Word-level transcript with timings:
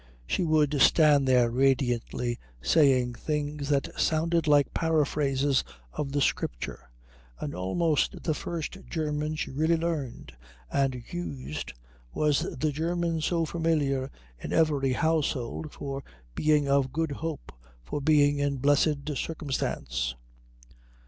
She 0.25 0.43
would 0.43 0.81
stand 0.81 1.27
there 1.27 1.51
radiantly 1.51 2.39
saying 2.59 3.13
things 3.13 3.69
that 3.69 3.91
sounded 4.01 4.47
like 4.47 4.73
paraphrases 4.73 5.63
of 5.93 6.11
the 6.11 6.21
Scripture, 6.21 6.89
and 7.39 7.53
almost 7.53 8.23
the 8.23 8.33
first 8.33 8.79
German 8.89 9.35
she 9.35 9.51
really 9.51 9.77
learned 9.77 10.33
and 10.71 11.03
used 11.11 11.73
was 12.15 12.39
the 12.57 12.71
German 12.71 13.21
so 13.21 13.45
familiar 13.45 14.09
in 14.39 14.51
every 14.51 14.93
household 14.93 15.71
for 15.71 16.03
being 16.33 16.67
of 16.67 16.91
Good 16.91 17.11
Hope, 17.11 17.51
for 17.83 18.01
being 18.01 18.39
in 18.39 18.57
Blessed 18.57 19.07
Circumstance. 19.15 20.15